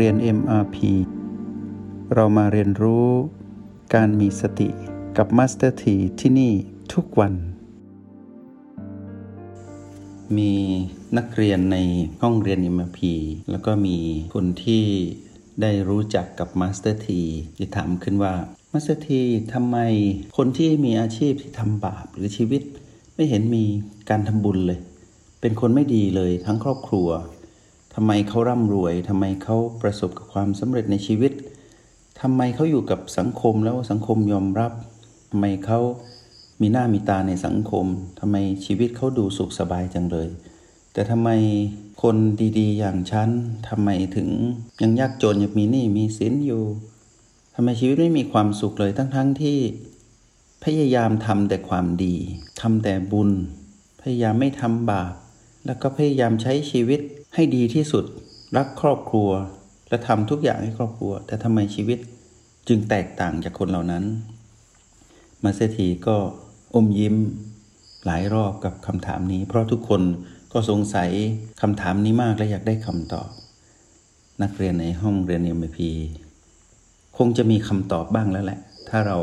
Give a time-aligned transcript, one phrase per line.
[0.00, 0.76] เรียน MRP
[2.14, 3.08] เรามาเรียนรู้
[3.94, 4.68] การมีสติ
[5.16, 6.52] กับ Master T ที่ที่นี่
[6.92, 7.34] ทุกวัน
[10.36, 10.52] มี
[11.16, 11.78] นักเรียนใน
[12.22, 13.00] ห้องเรียน MRP
[13.50, 13.96] แล้วก็มี
[14.34, 14.84] คนที่
[15.62, 17.08] ได้รู้จักกับ Master T
[17.56, 18.34] ที่ถามขึ้นว่า
[18.72, 19.10] Master T
[19.52, 19.76] ทำไม
[20.36, 22.62] คนที่มีอาชีพที่ทำบาปหรือชีวิต
[23.14, 23.64] ไม่เห็นมี
[24.10, 24.80] การทำบุญเลย
[25.40, 27.08] เป็นคนไม่ดีเลยทั้งครอบครัว
[27.94, 31.32] ทำไมเขาร่ำรวยทำไมเขาประสบกับความสำเร็จในชีวิต
[32.20, 34.72] ทำไมเขาอยู่กับสังคมแล้วสังคมยอมรับ
[35.30, 35.80] ทำไมเขา
[36.60, 37.86] มีหน้ามีตาในสังคม
[38.20, 40.28] ทำไมชีวิตเขาดูสุขสบายจังเลย
[40.92, 41.30] แต่ทำไม
[42.02, 42.16] คน
[42.58, 43.30] ดีๆ อย่างฉัน
[43.68, 44.28] ทำไมถึง
[44.82, 46.64] ยังยากจนยังมีหนี้มีสินอยู่
[47.54, 49.58] ทำไมชีวิตไม่มีความสุขเลยทั้งๆทที่
[50.64, 52.14] พยายามทำแต่ความดี
[52.60, 53.30] ทำแต่บุญ
[54.00, 55.12] พยายามไม่ทำบาป
[55.66, 57.00] แล้วก็พยายามใช้ชีวิต
[57.34, 58.04] ให้ดีที่สุด
[58.56, 59.30] รักครอบครัว
[59.88, 61.98] และทำทุกอย่างให้ครอบครัว แต่ทำไมชีวิต
[62.68, 64.04] จึงแตกต่างจากคนเหล่านั้น
[65.44, 66.16] มาเสถีก็
[66.74, 67.14] อมยิ้ม
[68.04, 70.02] หลายรอบกับคำถามนี้ เพราะทุกคน
[70.52, 71.10] ก็สงสัย
[71.62, 73.28] คำถามนี้มากและอยากได้คำตอบ
[74.42, 75.90] นักเรียนในห้องเรียนเอ็มพี
[77.16, 79.18] คงจะมีคำตอบบ้างแล้วแหละ ถ้าเรา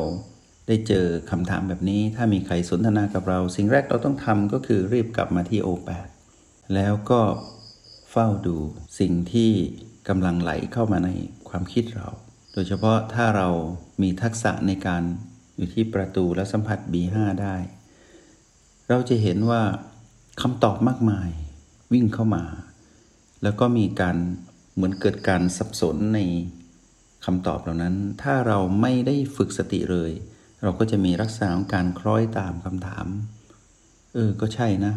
[0.67, 6.07] ได้เจอคำถามแบบนี้ ถ้ามีใครสนทนากับเรา สิ่งแรกเราต้องทำก็คือรีบกลับมาที่โอแปด
[6.75, 7.19] แล้วก็
[8.11, 8.57] เฝ้าดู
[8.99, 9.51] สิ่งที่
[10.07, 11.09] กำลังไหลเข้ามาใน
[11.49, 12.09] ความคิดเรา
[12.53, 13.49] โดยเฉพาะถ้าเรา
[14.01, 15.03] มีทักษะในการ
[15.55, 17.55] อยู่ที่ประตูและสัมผัส B5 ได้
[18.89, 19.61] เราจะเห็นว่า
[20.41, 21.29] คำตอบมากมาย
[21.93, 22.43] วิ่งเข้ามา
[23.43, 24.17] แล้วก็มีการ
[24.73, 26.19] เหมือนเกิดการสับสนใน
[27.25, 30.11] คำตอบเหล่านั้น ถ้าเราไม่ได้ฝึกสติเลย
[30.63, 33.07] เราก็จะมีรักษาของการคล้อยตามคำถาม
[34.13, 34.93] เออ ก็ใช่นะ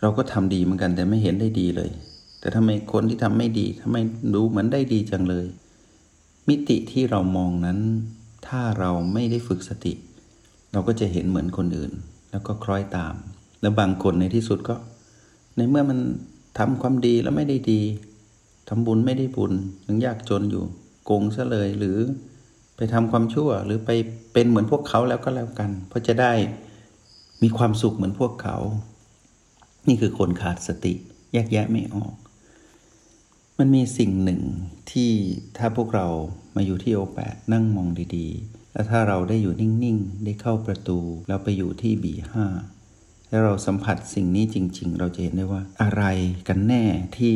[0.00, 1.90] เราก็ทำดีเหมือนกันแต่ไม่เห็นได้ดีเลย
[2.40, 3.96] แต่ทำไมคนที่ทำไม่ดีทำไม
[4.34, 5.46] ดูเหมือนได้ดีจังเลย
[6.48, 7.78] มิติที่เรามองนั้น
[8.46, 9.92] ถ้าเราไม่ได้ฝึกสติ
[10.72, 11.92] เราก็จะเห็นเหมือนคนอื่น
[12.30, 13.14] แล้วก็คล้อยตาม
[13.60, 14.74] แล้วบางคนในที่สุดก็
[15.56, 15.98] ในเมื่อมัน
[16.58, 17.80] ทำความดีแล้วไม่ได้ดี
[18.68, 19.52] ทำบุญไม่ได้บุญ
[19.86, 20.64] ยังยากจนอยู่
[21.04, 21.98] โกงซะเลยหรือ
[22.76, 23.90] ไปทำความชั่วหรือไป
[24.32, 26.32] เป็นเหมือนพวกเขาแล้วก็แล้วกัน เพราะจะได้
[27.42, 28.56] มีความสุขเหมือนพวกเขา
[29.88, 30.94] นี่คือคนขาดสติ
[31.32, 32.14] แยกแยะไม่ออก
[33.62, 34.42] มันมีสิ่งหนึ่ง
[34.92, 35.12] ที่
[35.56, 36.06] ถ้าพวกเรา
[36.56, 40.98] มาอยู่ที่โอแปดนั่งมองดีๆ แล้วถ้าเราได้อยู่นิ่งๆ ได้เข้าประตู
[41.28, 42.46] แล้วไปอยู่ที่บีห้า
[43.28, 46.04] แล้วเราสัมผัสสิ่งนี้จริง ๆ เราจะเห็นได้ว่าอะไร
[46.48, 46.84] กันแน่
[47.18, 47.34] ที่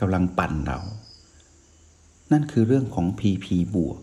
[0.00, 0.80] กำลังปั่นเรา
[2.32, 3.98] นั่นคือเรื่องของ PP บวก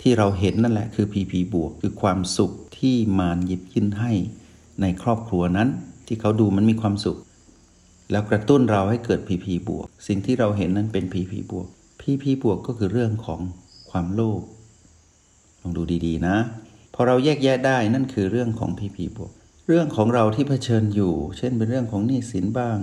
[0.00, 4.12] ที่เราเห็นนั่นแหละคือ PP บวก คือความสุขที่มารหยิบยื่นให้
[4.80, 5.68] ในครอบครัวนั้น
[6.06, 7.18] ที่เขาดูมันมีความสุข
[8.10, 11.66] แล้วกระตุ้นเราให้เกิด PP บวก สิ่งที่เราเห็นนั้นเป็น PP บวก
[12.00, 13.40] PP บวกก็คือเรื่องของ
[13.90, 14.42] ความโลภ
[15.60, 16.36] ลองดูดีๆนะ
[16.94, 19.32] พอเราแยกแยะได้นั่นคือเรื่องของ PP บวก
[19.68, 22.78] เรื่องของเราที่เผชิญอยู่ เช่นเป็นเรื่องของหนี้สินบ้าง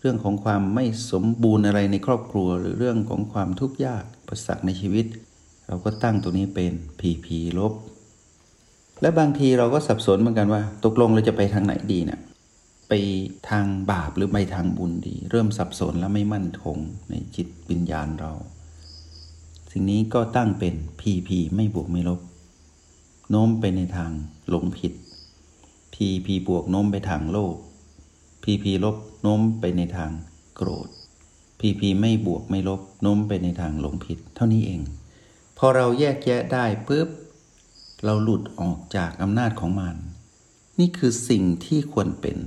[0.00, 5.06] เรื่องของความไม่สมบูรณ์อะไรในครอบครัว หรือเรื่องของความทุกข์ยากประสักในชีวิต
[5.68, 7.26] เราก็ตั้งตัวนี้เป็น PP
[7.58, 7.72] ลบ
[9.02, 12.20] และบางทีเราก็สับสนเหมือนกันว่า ตกลงเราจะไปทางไหนดีเนะี่ย
[12.88, 12.92] ไป
[13.50, 16.78] ทางบาปหรือไปทางบุญดี เริ่มสับสนและไม่มั่นคง
[17.10, 18.32] ในจิตวิญญาณเรา
[19.70, 22.20] สิ่งนี้ก็ตั้งเป็นพีพีไม่บวกไม่ลบ
[23.30, 24.10] โน้มไปในทาง
[24.48, 24.92] หลงผิด
[25.94, 27.56] พีพีบวกโน้มไปทางโลภ
[28.42, 30.10] พีพีลบโน้มไปในทาง
[30.56, 30.88] โกรธ
[31.60, 34.80] พีพีไม่บวกไม่ลบโน้มไปในทางหลงผิด เท่านี้เอง
[35.58, 37.08] พอเราแยกแยะได้ปุ๊บ
[38.04, 39.96] เราหลุดออกจากอำนาจของมัน
[40.78, 42.38] นี่คือสิ่งที่ควรเป็น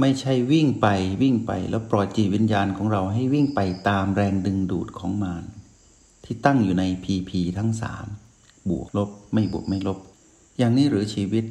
[0.00, 0.86] ไม่ใช่วิ่งไป
[1.22, 5.44] วิ่งไปแล้วปล่อยจิตวิญญาณของเราให้วิ่งไปตามแรงดึงดูดของมาร
[6.24, 8.06] ที่ตั้งอยู่ในพีพีทั้งสาม
[8.68, 9.98] บวกลบไม่บวกไม่ลบ
[10.58, 11.44] อย่างนี้หรือชีวิต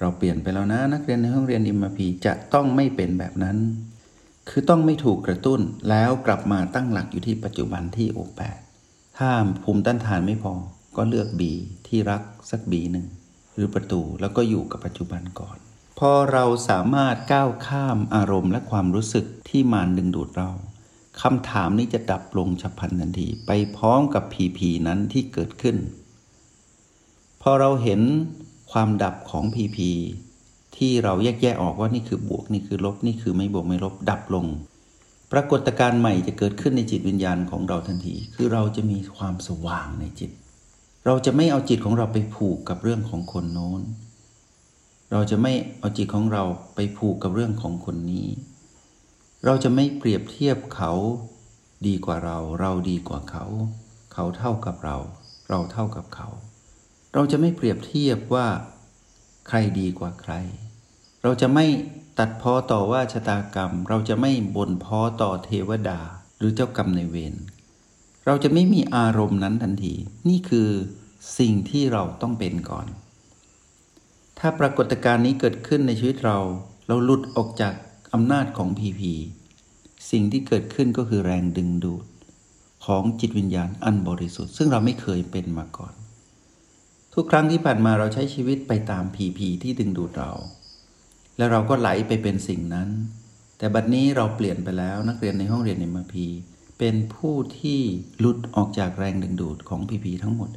[0.00, 3.56] เราเปลี่ยนไปแล้วนะ นักเรียนในห้องเรียนอิมพีจะต้องไม่เป็นแบบนั้น
[4.48, 8.58] คือต้องไม่ถูกกระตุ้นแล้วกลับมาตั้งหลักอยู่ที่ปัจจุบันที่โอแปด
[9.18, 9.30] ถ้า
[9.62, 10.52] ภูมิต้านทานไม่พอ
[10.96, 11.52] ก็เลือกบี
[11.86, 13.06] ที่รักสักบีหนึ่ง
[13.52, 15.58] หรือประตูแล้วก็อยู่กับปัจจุบันก่อน
[15.98, 20.50] พอเราสามารถก้าวข้ามอารมณ์และความรู้สึกที่มานดึงดูดเรา
[21.22, 25.76] คำถามนี้จะดับลงฉับพลันทันทีไปพร้อมกับผีผีนั้นที่เกิดขึ้น
[27.42, 28.00] พอเราเห็น
[28.72, 29.90] ความดับของผีผี
[30.76, 34.46] ที่เราแยกแยะออกว่านี่คือบวกนี่คือลบนี่คือไม่บวกไม่ลบดับลง
[35.32, 40.30] ปรากฏการณ์ใหม่จะเกิดขึ้นในจิตวิญญาณของเราทันที คือเราจะมีความสว่างในจิต
[41.06, 43.82] เราจะไม่เอาจิตของเราไปผูกกับเรื่องของคนโน้น
[45.12, 46.44] เราจะไม่เอาจิตของเรา
[46.74, 48.28] ไปผูกกับเรื่องของคนนี้
[49.44, 50.92] เราจะไม่เปรียบเทียบเขา
[51.86, 53.44] ดีกว่าเรา เราดีกว่าเขา
[54.12, 54.96] เขาเท่ากับเรา
[55.48, 56.28] เราเท่ากับเขา
[57.14, 58.46] เราจะไม่เปรียบเทียบว่า
[59.48, 60.32] ใครดีกว่าใคร
[61.22, 61.66] เราจะไม่
[62.18, 66.00] ตัดพ้อต่อว่าชะตากรรม เราจะไม่บ่นพ้อต่อเทวดา
[66.38, 67.34] หรือเจ้ากรรมในเวร
[68.26, 69.94] เราจะไม่มีอารมณ์นั้นทันที
[70.28, 70.68] นี่คือ
[71.38, 72.86] สิ่งที่เราต้องเป็นก่อน
[74.44, 76.38] ถ้าปรากฏการณ์นี้เกิดขึ้นในชีวิตเรา
[76.88, 77.74] เราหลุดออกจาก
[78.14, 79.12] อำนาจของพีพี
[80.10, 82.04] สิ่งที่เกิดขึ้นก็คือแรงดึงดูด
[82.86, 85.94] ของจิตวิญญาณอันบริสุทธิ์ ซึ่งเราไม่เคยเป็นมาก่อน
[87.14, 90.32] ทุกครั้งที่ผ่านมาเราใช้ชีวิตไปตามพีพีที่ดึงดูดเรา
[91.36, 92.88] แล้วเราก็ไหลไปเป็นสิ่งนั้น
[93.58, 96.26] แต่บัดนี้เราเปลี่ยนไปแล้วนักเรียนในห้องเรียนใน MRP
[96.78, 97.80] เป็นผู้ที่
[98.18, 100.50] หลุดออกจากแรงดึงดูดของพีพีทั้งหมด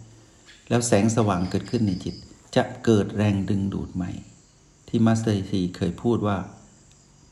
[0.69, 2.15] แล้วแสงสว่างเกิดขึ้นในจิต
[2.56, 4.12] จะเกิดแรงดึงดูดใหม่
[4.88, 6.38] ที่ Master ทีเคยพูดว่า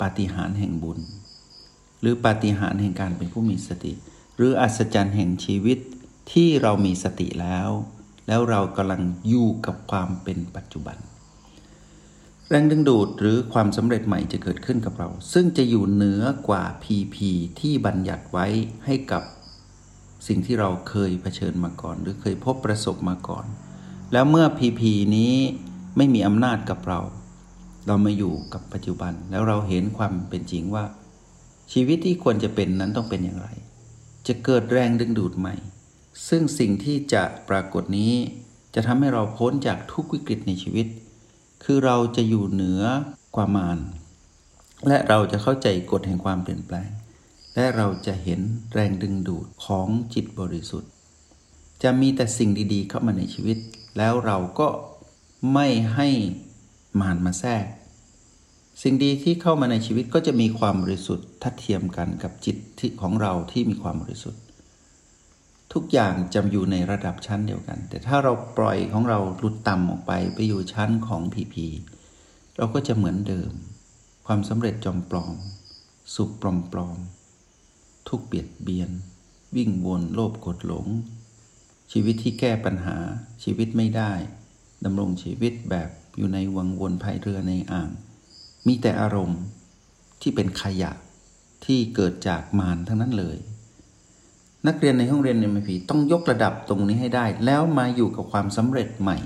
[0.02, 1.00] ปาฏิหาริย์แห่งบุญ
[2.02, 3.94] หรือปาฏิหาริย์แห่งการเป็นผู้มีสติ
[4.36, 5.78] หรืออัศจรรย์แห่งชีวิต
[6.32, 7.70] ที่เรามีสติแล้ว
[8.28, 10.98] แล้วเรากำลังอยู่กับความเป็นปัจจุบัน
[12.50, 17.16] แรงดึงดูดหรือความสำเร็จใหม่จะเกิดขึ้นกับเรา ซึ่งจะอยู่เหนือกว่า PP
[17.60, 18.48] ที่บัญญัติไว้
[18.86, 19.24] ให้กับ
[20.28, 23.46] สิ่งที่เราเคยเผชิญมาก่อน หรือเคยพบประสบมาก่อน
[24.14, 24.82] แล้วเมื่อ PP
[25.16, 25.34] นี้
[25.98, 27.00] ไม่มีอำนาจกับเรา
[27.88, 30.86] เรามาอยู่กับปัจจุบัน แล้วเราเห็นความเป็นจริงว่า
[31.74, 33.48] ชีวิตที่ควรจะเป็นนั้นต้องเป็นอย่างไร
[34.28, 35.56] จะเกิดแรงดึงดูดใหม่
[36.28, 38.14] ซึ่งสิ่งที่จะปรากฏนี้
[38.76, 40.88] จะทำให้เราพ้นจากทุกวิกฤตในชีวิต
[41.64, 42.82] คือเราจะอยู่เหนือ
[43.36, 43.80] กว่ามาร
[44.88, 46.90] และเราจะเข้าใจกฎแห่งความเปลี่ยนแปลง
[47.56, 48.40] และเราจะเห็น
[48.74, 50.90] แรงดึงดูดของจิตบริสุทธิ์
[51.84, 53.58] จะมีแต่สิ่งดีๆ เข้ามาในชีวิต
[53.98, 54.68] แล้วเราก็
[55.54, 56.10] ไม่ให้
[57.00, 57.66] มารมาแทรก
[58.82, 64.42] สิ่งดีที่เข้ามาในชีวิตก็จะมีความบริสุทธิ์ทัดเทียมกันกับจิตที่ของเราที่มีความบริสุทธิ์
[65.74, 71.68] ทุกอย่างจะอยู่ในระดับชั้นเดียวกัน แต่ถ้าเราปล่อยของเราหลุดต่ำออกไปไปอยู่ชั้นของพีพี
[72.58, 73.52] เราก็จะเหมือนเดิม
[74.26, 75.36] ความสำเร็จจอมปลอม
[76.16, 76.98] สุขปลอมปลอม
[78.10, 78.90] ทุกเบียดเบียน
[79.56, 80.88] วิ่งวนโลภกดหลง
[81.96, 82.98] ชีวิตที่แก้ปัญหา
[83.44, 84.12] ชีวิตไม่ได้
[84.86, 87.90] ดำรงชีวิตแบบอยู่ในวังวนภายเรือในอ่าง
[88.68, 89.42] มีแต่อารมณ์
[90.22, 90.92] ที่เป็นขยะ
[91.66, 93.38] ที่เกิดจากมารทั้งนั้นเลย
[94.68, 99.18] นักเรียนในห้องเรียนในมพีต้องยกระดับตรงนี้ให้ได้ แล้วมาอยู่กับความสำเร็จใหม่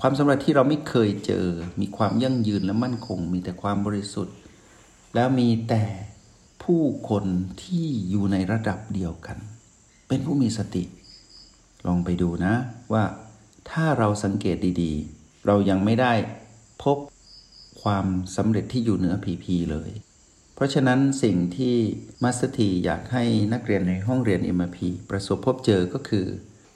[0.00, 1.46] ความสำเร็จที่เราไม่เคยเจอ
[1.80, 4.36] มีความยั่งยืนและมั่นคง มีแต่ความบริสุทธิ์
[5.14, 5.84] แล้วมีแต่
[6.62, 7.24] ผู้คน
[7.62, 9.38] ที่อยู่ในระดับเดียวกัน
[10.08, 10.84] เป็นผู้มีสติ
[11.86, 12.54] ลองไปดูนะ
[12.92, 13.04] ว่า
[13.70, 16.12] ถ้าเราสังเกตดีๆ เรายังไม่ได้
[16.82, 16.98] พบ
[17.82, 18.06] ความ
[18.36, 19.90] สำเร็จที่อยู่เหนือผีพีเลย
[20.54, 21.76] เพราะฉะนั้นสิ่งที่
[22.22, 24.78] มาสตีอยากให้นักเรียนในห้องเรียน MRP
[25.10, 26.26] ประสบพบเจอก็คือ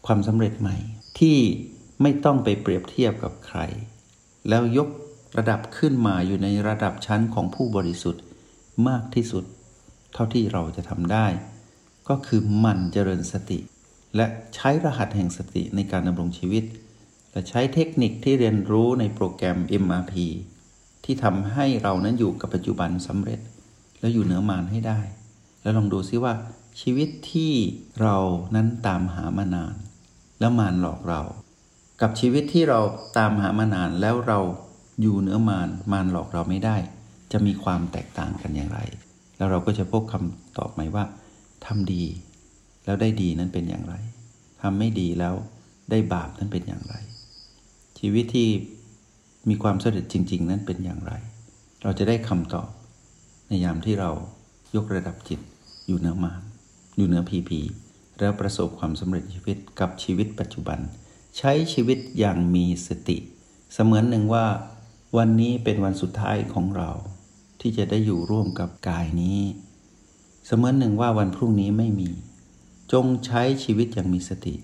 [0.06, 0.76] ความสำเร็จใหม่
[1.18, 1.38] ที่
[2.02, 3.60] ไม่ต้องไปเปรียบเทียบกับใคร
[4.48, 4.88] แล้วยก
[5.38, 8.22] ระดับขึ้นมาอยู่ในระดับชั้นของผู้บริสุทธิ์
[8.88, 9.44] มากที่สุด
[10.14, 11.26] เท่าที่เราจะทำได้
[12.08, 13.58] ก็คือมันเจริญสติ
[14.16, 16.64] และใช้รหัสแห่งสติในการดำรงชีวิต
[17.32, 20.14] และใช้เทคนิคที่เรียนรู้ในโปรแกรม MRP
[21.04, 23.40] ที่ทำให้เรานั้นอยู่กับปัจจุบันสำเร็จ
[24.00, 25.00] แล้วอยู่เหนือมารให้ได้
[25.62, 26.34] แล้วลองดูซิว่า
[26.80, 27.52] ชีวิตที่
[28.00, 28.16] เรา
[28.54, 29.74] นั้นตามหามานาน
[30.40, 31.22] แล้วมารหลอกเรา
[32.00, 32.80] กับชีวิตที่เรา
[33.18, 34.40] ตามหามานานแล้วเรา
[35.02, 36.76] อยู่เหนือมารมารหลอกเราไม่ได้
[37.32, 38.80] จะมีความแตกต่างกันอย่างไร
[39.36, 41.04] แล้วเราก็จะพบคำตอบใหม่ว่า
[41.66, 42.04] ทำดี
[42.86, 43.94] แล้วได้ดีนั้นเป็นอย่างไร
[44.62, 45.34] ทำไม่ดีแล้ว
[45.90, 46.94] ได้บาปนั้นเป็นอย่างไร
[47.98, 48.48] ชีวิตที่
[49.48, 51.12] มีความสำเร็จจริง ๆ นั้นเป็นอย่างไร
[51.82, 52.68] เราจะได้คำตอบ
[53.48, 54.10] ในยามที่เรา
[54.76, 55.40] ยกระดับจิต
[55.86, 56.42] อยู่เหนือมาร
[56.96, 57.60] อยู่เหนือพีพี
[58.18, 60.78] แล้วประสบความสำเร็จชีวิตกับชีวิตปัจจุบัน
[61.38, 63.16] ใช้ชีวิตอย่างมีสติ
[63.74, 64.46] เสมือนหนึ่งว่า
[65.16, 66.90] วันนี้เป็นวันสุดท้ายของเรา
[67.60, 69.40] ที่จะได้อยู่ร่วมกับกายนี้
[70.46, 72.10] เสมือนหนึ่งว่าวันพรุ่งนี้ไม่มี
[72.92, 74.54] จงใช้ชีวิตอย่างมีสติ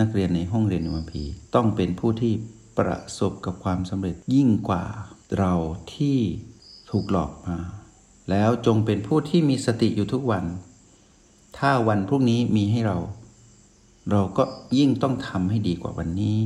[0.00, 1.22] นักเรียนในห้องเรียนอมพี
[1.54, 2.32] ต้องเป็นผู้ที่
[2.78, 4.84] ประสบกับความสำเร็จยิ่งกว่า
[5.38, 5.54] เรา
[5.94, 6.18] ที่
[6.90, 7.58] ถูกหลอกมา
[8.30, 10.44] แล้วจงเป็นผู้ที่มีสติอยู่ทุกวัน
[11.58, 12.98] ถ้าวันพรุ่งนี้มีให้เรา
[14.10, 14.44] เราก็
[14.78, 16.38] ยิ่งต้องทำให้ดีกว่าวันนี้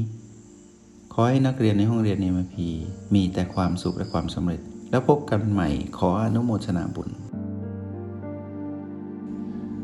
[1.13, 2.69] ขอให้นักเรียนในห้องเรียนเนมพี
[3.15, 7.09] มีแต่ความสุขและความสำเร็จ แล้วพบกันใหม่ขออนุโมทนาบุญ